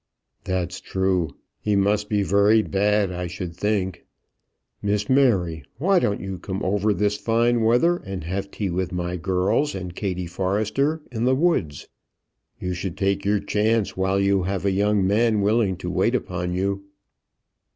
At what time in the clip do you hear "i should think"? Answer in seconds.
3.11-4.03